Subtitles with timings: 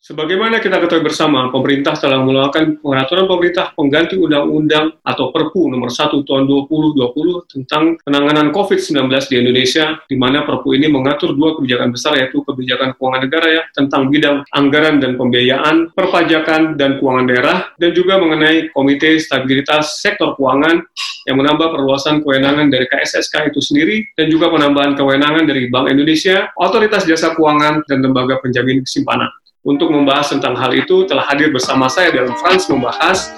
[0.00, 6.24] Sebagaimana kita ketahui bersama, pemerintah telah mengeluarkan peraturan pemerintah pengganti undang-undang atau Perpu nomor 1
[6.24, 8.96] tahun 2020 tentang penanganan COVID-19
[9.28, 13.62] di Indonesia, di mana Perpu ini mengatur dua kebijakan besar yaitu kebijakan keuangan negara ya
[13.76, 20.32] tentang bidang anggaran dan pembiayaan, perpajakan dan keuangan daerah, dan juga mengenai Komite Stabilitas Sektor
[20.32, 20.80] Keuangan
[21.28, 26.48] yang menambah perluasan kewenangan dari KSSK itu sendiri dan juga penambahan kewenangan dari Bank Indonesia,
[26.56, 29.28] Otoritas Jasa Keuangan, dan Lembaga Penjamin Simpanan.
[29.60, 33.36] Untuk membahas tentang hal itu telah hadir bersama saya dalam Frans Membahas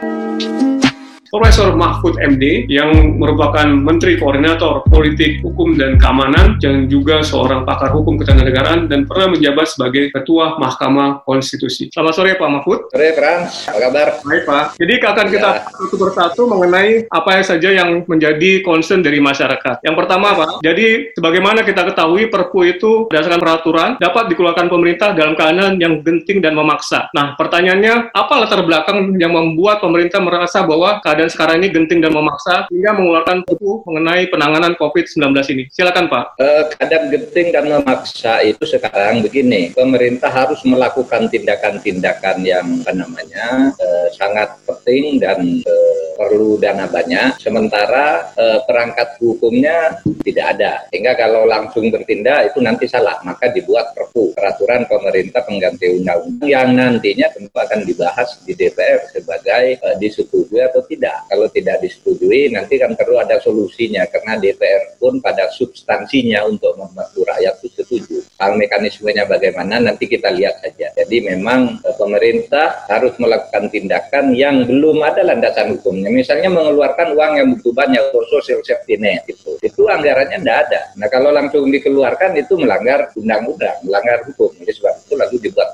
[1.32, 7.88] Profesor Mahfud MD yang merupakan Menteri Koordinator Politik, Hukum, dan Keamanan dan juga seorang pakar
[7.88, 11.88] hukum ketenaganegaraan dan pernah menjabat sebagai Ketua Mahkamah Konstitusi.
[11.88, 12.92] Selamat sore Pak Mahfud.
[12.92, 14.08] Sore Frans, apa kabar?
[14.28, 14.64] Baik Pak.
[14.76, 15.60] Jadi akan kita ya.
[15.72, 19.80] satu persatu mengenai apa saja yang menjadi concern dari masyarakat.
[19.88, 25.32] Yang pertama Pak, jadi sebagaimana kita ketahui Perpu itu berdasarkan peraturan dapat dikeluarkan pemerintah dalam
[25.32, 27.08] keadaan yang genting dan memaksa.
[27.16, 32.00] Nah pertanyaannya apa latar belakang yang membuat pemerintah merasa bahwa keadaan keadaan sekarang ini genting
[32.02, 35.22] dan memaksa hingga mengeluarkan buku mengenai penanganan COVID-19
[35.54, 35.64] ini.
[35.70, 36.24] Silakan Pak.
[36.34, 43.70] Uh, keadaan genting dan memaksa itu sekarang begini, pemerintah harus melakukan tindakan-tindakan yang apa namanya
[43.70, 48.30] uh, sangat penting dan uh, perlu dana banyak, sementara
[48.68, 50.72] perangkat hukumnya tidak ada.
[50.92, 56.68] Sehingga kalau langsung bertindak itu nanti salah, maka dibuat perpu, peraturan pemerintah pengganti undang-undang yang
[56.76, 61.28] nantinya tentu akan dibahas di DPR sebagai disetujui atau tidak tidak.
[61.28, 67.24] Kalau tidak disetujui, nanti kan perlu ada solusinya karena DPR pun pada substansinya untuk membantu
[67.28, 68.18] rakyat itu setuju.
[68.40, 70.92] Hal mekanismenya bagaimana nanti kita lihat saja.
[70.96, 76.08] Jadi memang e, pemerintah harus melakukan tindakan yang belum ada landasan hukumnya.
[76.08, 79.56] Misalnya mengeluarkan uang yang butuh banyak untuk social safety net itu.
[79.60, 80.80] Itu anggarannya tidak ada.
[80.98, 84.50] Nah kalau langsung dikeluarkan itu melanggar undang-undang, melanggar hukum.
[84.62, 85.68] Jadi sebab itu lalu dibuat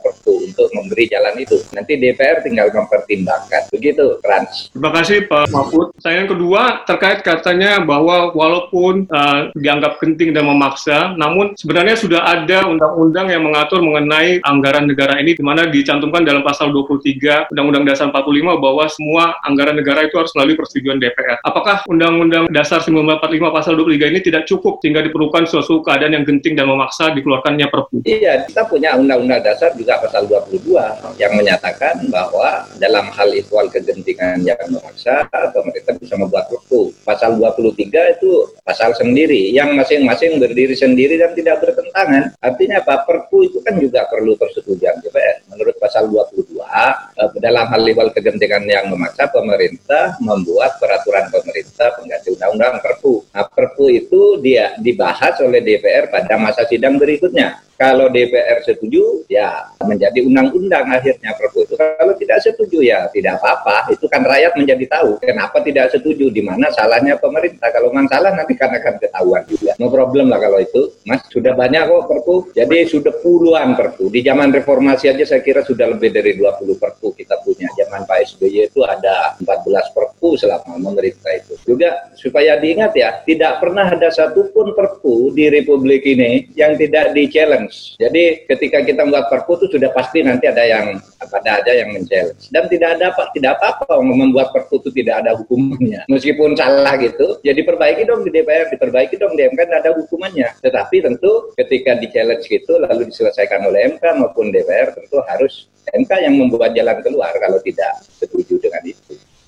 [0.69, 1.56] untuk memberi jalan itu.
[1.72, 3.72] Nanti DPR tinggal mempertimbangkan.
[3.72, 4.69] Begitu, Frans.
[4.69, 5.97] Terima kasih Pak Mahfud.
[5.97, 12.20] Saya yang kedua terkait katanya bahwa walaupun uh, dianggap penting dan memaksa, namun sebenarnya sudah
[12.20, 17.84] ada undang-undang yang mengatur mengenai anggaran negara ini di mana dicantumkan dalam pasal 23 Undang-Undang
[17.88, 21.41] Dasar 45 bahwa semua anggaran negara itu harus melalui persetujuan DPR.
[21.41, 26.59] Apakah Undang-Undang Dasar 1945 pasal 23 ini tidak cukup sehingga diperlukan suatu keadaan yang genting
[26.59, 28.04] dan memaksa dikeluarkannya Perpu?
[28.04, 30.26] Iya, kita punya Undang-Undang Dasar juga pasal
[30.64, 36.91] 22 yang menyatakan bahwa dalam hal ihwal kegentingan yang memaksa pemerintah bisa membuat perpu.
[37.06, 38.30] Pasal 23 itu
[38.66, 42.34] pasal sendiri yang masing-masing berdiri sendiri dan tidak bertentangan.
[42.42, 43.06] Artinya apa?
[43.06, 45.38] Perpu itu kan juga perlu persetujuan DPR.
[45.48, 46.94] Menurut pasal 22 eh,
[47.41, 53.25] dalam hal level kegentingan yang memaksa pemerintah membuat peraturan pemerintah pengganti undang-undang Perpu.
[53.32, 57.60] Nah, Perpu itu dia dibahas oleh DPR pada masa sidang berikutnya.
[57.78, 61.68] Kalau DPR setuju, ya menjadi undang-undang akhirnya Perpu.
[61.78, 63.94] Kalau tidak setuju, ya tidak apa-apa.
[63.94, 67.71] Itu kan rakyat menjadi tahu kenapa tidak setuju, di mana salahnya pemerintah.
[67.71, 69.78] Kalau memang salah, nanti kan akan ketahuan juga.
[69.78, 70.93] No problem lah kalau itu.
[71.06, 72.34] Mas, sudah banyak kok Perpu.
[72.55, 74.11] Jadi sudah puluhan Perpu.
[74.11, 77.71] Di zaman reformasi aja saya kira sudah lebih dari 20 Perpu kita punya.
[77.78, 81.55] Zaman Pak SBY itu ada 14 Perpu selama memerintah itu.
[81.65, 87.49] Juga supaya diingat ya, tidak pernah ada satupun Perpu di Republik ini yang tidak di-challenge
[87.49, 87.97] challenge.
[87.97, 92.49] Jadi ketika kita membuat perpu itu sudah pasti nanti ada yang pada ada yang men-challenge.
[92.50, 96.09] Dan tidak ada apa tidak apa-apa membuat perpu itu tidak ada hukumannya.
[96.09, 100.59] Meskipun salah gitu, jadi perbaiki dong di DPR, diperbaiki dong di MK ada hukumannya.
[100.65, 106.34] Tetapi tentu ketika di-challenge gitu lalu diselesaikan oleh MK maupun DPR tentu harus MK yang
[106.37, 108.97] membuat jalan keluar kalau tidak setuju dengan itu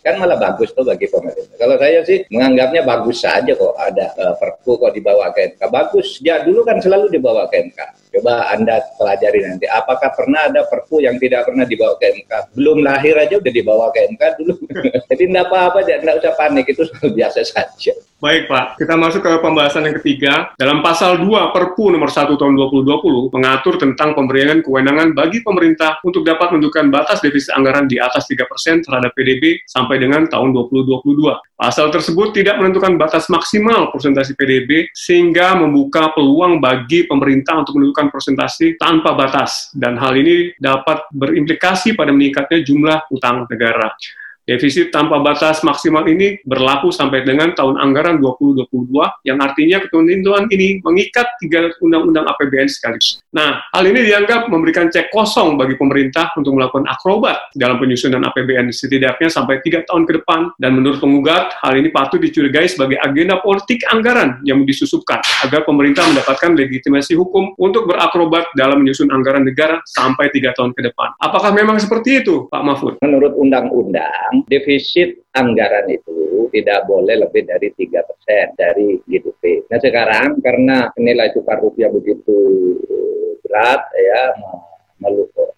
[0.00, 1.56] kan malah bagus tuh bagi pemerintah.
[1.60, 5.62] Kalau saya sih menganggapnya bagus saja kok ada uh, perpu kok dibawa ke MK.
[5.68, 7.78] Bagus, ya dulu kan selalu dibawa ke MK.
[8.18, 9.68] Coba Anda pelajari nanti.
[9.68, 12.32] Apakah pernah ada perpu yang tidak pernah dibawa ke MK?
[12.56, 14.54] Belum lahir aja udah dibawa ke MK dulu.
[15.12, 16.66] Jadi tidak apa-apa, tidak usah panik.
[16.66, 16.82] Itu
[17.18, 17.92] biasa saja.
[18.20, 20.52] Baik Pak, kita masuk ke pembahasan yang ketiga.
[20.60, 26.20] Dalam pasal 2 Perpu nomor 1 tahun 2020 mengatur tentang pemberian kewenangan bagi pemerintah untuk
[26.28, 31.00] dapat menentukan batas defisit anggaran di atas 3% terhadap PDB sampai dengan tahun 2022.
[31.56, 38.12] Pasal tersebut tidak menentukan batas maksimal persentase PDB sehingga membuka peluang bagi pemerintah untuk menentukan
[38.12, 43.96] persentase tanpa batas dan hal ini dapat berimplikasi pada meningkatnya jumlah utang negara.
[44.50, 48.66] Defisit tanpa batas maksimal ini berlaku sampai dengan tahun anggaran 2022,
[49.22, 53.22] yang artinya ketentuan ini mengikat tiga undang-undang APBN sekaligus.
[53.30, 58.74] Nah, hal ini dianggap memberikan cek kosong bagi pemerintah untuk melakukan akrobat dalam penyusunan APBN
[58.74, 60.50] setidaknya sampai tiga tahun ke depan.
[60.58, 66.02] Dan menurut penggugat, hal ini patut dicurigai sebagai agenda politik anggaran yang disusupkan agar pemerintah
[66.10, 71.14] mendapatkan legitimasi hukum untuk berakrobat dalam menyusun anggaran negara sampai tiga tahun ke depan.
[71.22, 72.98] Apakah memang seperti itu, Pak Mahfud?
[72.98, 79.66] Menurut undang-undang, defisit anggaran itu tidak boleh lebih dari tiga persen dari GDP.
[79.70, 82.36] Nah sekarang karena nilai tukar rupiah begitu
[83.44, 84.22] berat ya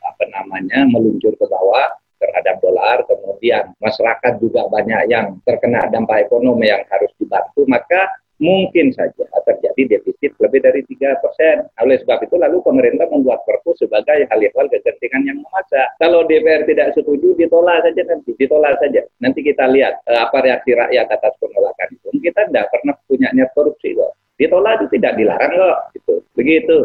[0.02, 1.90] apa namanya meluncur ke bawah
[2.22, 8.06] terhadap dolar, kemudian masyarakat juga banyak yang terkena dampak ekonomi yang harus dibantu, maka
[8.38, 9.26] mungkin saja
[9.72, 11.66] terjadi defisit lebih dari tiga persen.
[11.80, 15.82] Oleh sebab itu lalu pemerintah membuat perpu sebagai hal-hal kegentingan yang memaksa.
[15.98, 19.00] Kalau DPR tidak setuju ditolak saja nanti, ditolak saja.
[19.24, 22.08] Nanti kita lihat uh, apa reaksi rakyat atas penolakan itu.
[22.20, 24.12] Kita tidak pernah punya niat korupsi kok.
[24.36, 25.78] Ditolak itu tidak dilarang kok.
[25.96, 26.14] Gitu.
[26.36, 26.76] Begitu.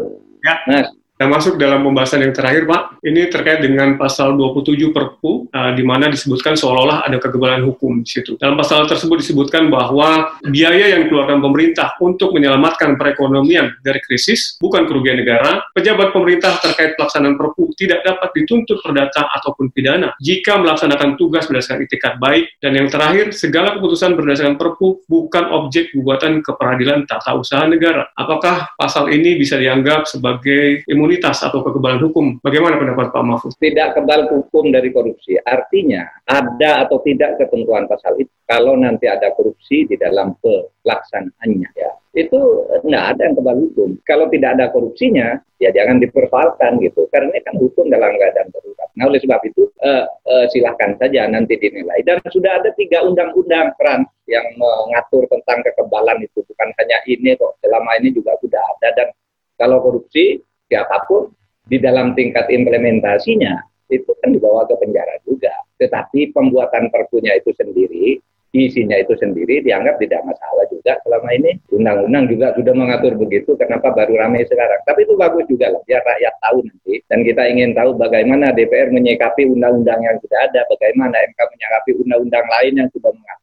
[0.42, 0.56] Ya.
[0.66, 0.88] Mas,
[1.18, 2.87] Nah, masuk dalam pembahasan yang terakhir, Pak.
[3.02, 8.08] Ini terkait dengan pasal 27 Perpu, uh, di mana disebutkan seolah-olah ada kegebalan hukum di
[8.08, 8.38] situ.
[8.38, 14.86] Dalam pasal tersebut disebutkan bahwa biaya yang dikeluarkan pemerintah untuk menyelamatkan perekonomian dari krisis bukan
[14.86, 15.66] kerugian negara.
[15.74, 21.82] Pejabat pemerintah terkait pelaksanaan Perpu tidak dapat dituntut perdata ataupun pidana jika melaksanakan tugas berdasarkan
[21.82, 22.46] itikat baik.
[22.62, 28.06] Dan yang terakhir, segala keputusan berdasarkan Perpu bukan objek gugatan ke peradilan tata usaha negara.
[28.14, 32.36] Apakah pasal ini bisa dianggap sebagai imun imunitas atau kekebalan hukum.
[32.44, 33.52] Bagaimana pendapat Pak Mahfud?
[33.60, 35.36] Tidak kebal hukum dari korupsi.
[35.44, 38.32] Artinya ada atau tidak ketentuan pasal itu.
[38.48, 42.40] Kalau nanti ada korupsi di dalam pelaksanaannya ya itu
[42.82, 43.90] tidak ada yang kebal hukum.
[44.02, 47.06] Kalau tidak ada korupsinya, ya jangan dipersoalkan gitu.
[47.14, 48.88] Karena ini kan hukum dalam keadaan darurat.
[48.98, 52.02] Nah oleh sebab itu uh, uh, silahkan saja nanti dinilai.
[52.02, 56.42] Dan sudah ada tiga undang-undang peran yang mengatur tentang kekebalan itu.
[56.42, 57.54] Bukan hanya ini kok.
[57.62, 59.08] Selama ini juga sudah ada dan
[59.54, 61.30] kalau korupsi siapa pun
[61.68, 63.60] di dalam tingkat implementasinya
[63.92, 65.52] itu kan dibawa ke penjara juga.
[65.80, 68.20] Tetapi pembuatan perpunya itu sendiri,
[68.52, 71.60] isinya itu sendiri dianggap tidak masalah juga selama ini.
[71.72, 74.80] Undang-undang juga sudah mengatur begitu, kenapa baru ramai sekarang.
[74.88, 76.94] Tapi itu bagus juga lah, biar rakyat tahu nanti.
[77.08, 82.46] Dan kita ingin tahu bagaimana DPR menyikapi undang-undang yang sudah ada, bagaimana MK menyikapi undang-undang
[82.48, 83.37] lain yang sudah mengatur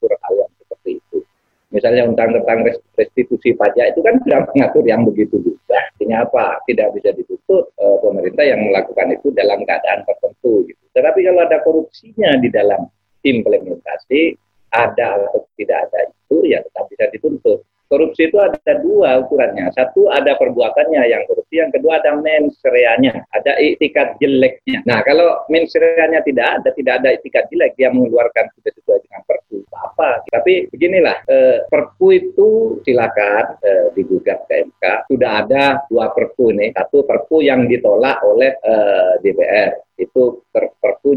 [1.75, 2.63] Misalnya undang tentang
[2.95, 5.75] restitusi pajak itu kan sudah mengatur yang begitu juga.
[5.91, 6.63] Artinya apa?
[6.63, 10.63] Tidak bisa ditutup e, pemerintah yang melakukan itu dalam keadaan tertentu.
[10.71, 10.79] Gitu.
[10.95, 12.87] Tetapi kalau ada korupsinya di dalam
[13.27, 14.39] implementasi,
[14.71, 17.59] ada atau tidak ada itu, ya tetap bisa dituntut.
[17.85, 19.69] Korupsi itu ada dua ukurannya.
[19.77, 24.81] Satu ada perbuatannya yang korupsi, yang kedua ada mensreanya, ada itikat jeleknya.
[24.89, 29.21] Nah kalau mensreanya tidak ada, tidak ada itikat jelek, dia mengeluarkan sesuai dengan
[29.95, 30.27] apa.
[30.27, 32.49] Tapi beginilah, eh, perpu itu
[32.83, 34.83] silakan eh, digugat ke MK.
[35.07, 41.15] Sudah ada dua perpu nih, satu perpu yang ditolak oleh eh, DPR itu perpu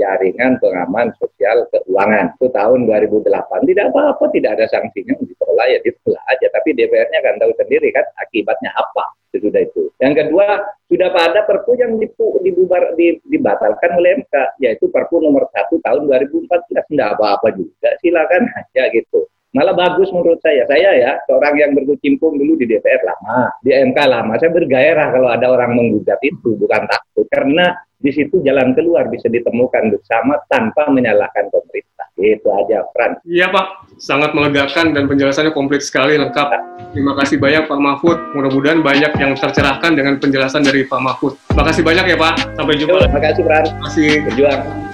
[0.00, 2.32] jaringan pengaman sosial keuangan.
[2.40, 5.12] Itu tahun 2008 tidak apa-apa tidak ada sanksinya
[5.54, 9.04] ditolak ya ditolak aja tapi DPR-nya kan tahu sendiri kan akibatnya apa
[9.34, 11.98] sudah itu yang kedua sudah pada perpu yang
[12.42, 12.94] dibubar
[13.26, 19.26] dibatalkan oleh MK yaitu perpu nomor satu tahun 2014 tidak apa-apa juga silakan aja gitu
[19.54, 20.66] Malah bagus menurut saya.
[20.66, 24.34] Saya ya, seorang yang berkecimpung dulu di DPR lama, di MK lama.
[24.34, 27.22] Saya bergairah kalau ada orang menggugat itu, bukan takut.
[27.30, 31.93] Karena di situ jalan keluar bisa ditemukan bersama tanpa menyalahkan pemerintah.
[32.14, 33.18] Itu aja, Fran.
[33.26, 33.98] Iya, Pak.
[33.98, 36.48] Sangat melegakan dan penjelasannya komplit sekali, lengkap.
[36.94, 38.18] Terima kasih banyak, Pak Mahfud.
[38.38, 41.34] Mudah-mudahan banyak yang tercerahkan dengan penjelasan dari Pak Mahfud.
[41.50, 42.34] Terima kasih banyak ya, Pak.
[42.54, 43.10] Sampai jumpa.
[43.10, 43.64] Terima kasih, Fran.
[43.66, 44.10] Terima kasih.
[44.30, 44.93] Berjuang.